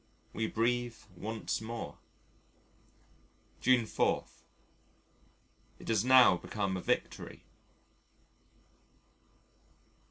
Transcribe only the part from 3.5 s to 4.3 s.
June 4.